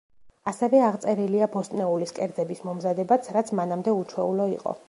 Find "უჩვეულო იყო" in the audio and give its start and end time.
4.03-4.77